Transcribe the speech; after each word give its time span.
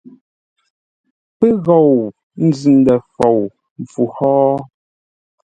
Pə́ 1.37 1.51
ghou 1.65 1.91
nzʉ-ndə̂ 2.47 2.95
fou 3.15 3.39
mpfu 3.81 4.03
hó? 4.15 4.31